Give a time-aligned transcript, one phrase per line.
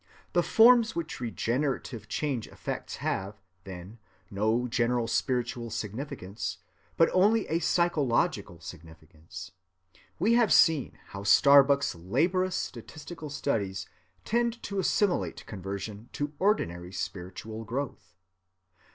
[0.33, 3.99] The forms which regenerative change effects have, then,
[4.31, 6.57] no general spiritual significance,
[6.97, 9.51] but only a psychological significance.
[10.17, 13.85] We have seen how Starbuck's laborious statistical studies
[14.25, 18.15] tend to assimilate conversion to ordinary spiritual growth.